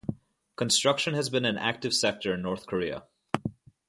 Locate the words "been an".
1.29-1.59